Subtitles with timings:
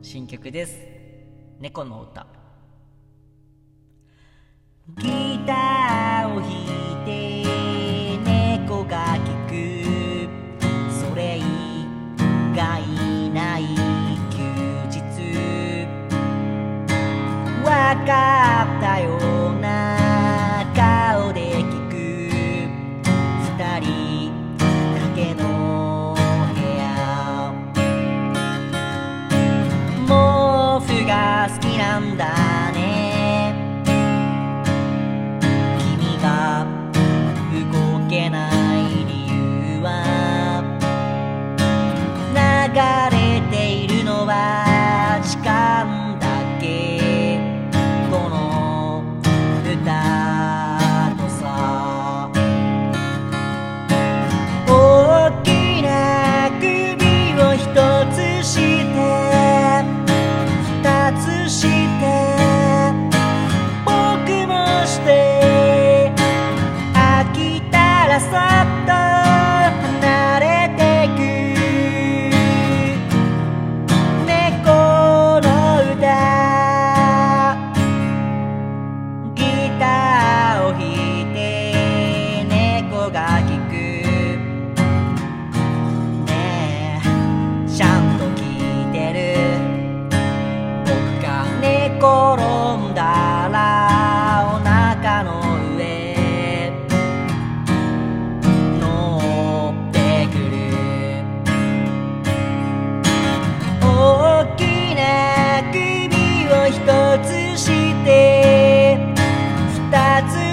[0.00, 0.78] 新曲です。
[1.58, 2.26] 猫の歌。
[4.96, 7.42] ギターを弾いて
[8.24, 9.52] 猫が聴く。
[10.88, 11.42] それ以
[12.56, 13.64] 外ない
[14.30, 14.38] 休
[14.88, 14.96] 日。
[17.64, 19.97] わかったような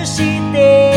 [0.05, 0.94] して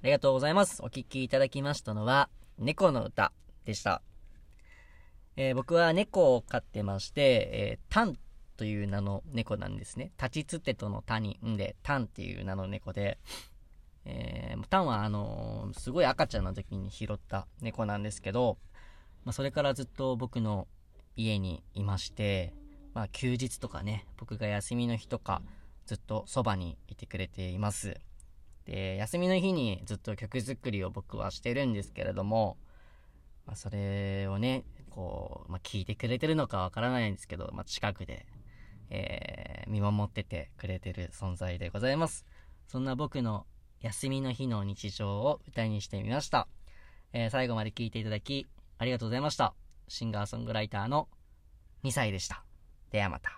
[0.00, 0.80] ありがとうございます。
[0.84, 3.32] お聴きいただきましたのは、猫の歌
[3.64, 4.00] でした。
[5.34, 8.16] えー僕は猫を飼ってまして、えータン
[8.56, 10.12] という名の猫なんですね。
[10.16, 13.18] 立ちつてとのタに、んで、タンっていう名の猫で、
[14.04, 18.56] えータンはあのーすごい赤ちゃんの時に拾った猫なんですけど、
[19.24, 20.68] まあ、それからずっと僕の
[21.16, 22.54] 家にいまして、
[22.94, 25.42] まあ、休日とかね、僕が休みの日とか、
[25.86, 28.00] ずっとそばにいてくれています。
[28.68, 32.58] で、休みの日にずっと曲作りを僕はしてるんですけれども、
[33.46, 38.26] まあ、それをね、こう、まあ、聞いてくれてるのかわからないんですけど、まあ、近くで、
[38.90, 42.24] えー見守っててくれてる存在でございます。
[42.68, 43.46] そんな僕の
[43.80, 46.48] 休みの日の日常を歌にしてみました。
[47.12, 48.46] えー最後まで聞いていただき、
[48.78, 49.54] ありがとうございました。
[49.88, 51.08] シンガーソングライターの
[51.84, 52.44] 2歳でした。
[52.90, 53.37] ではまた。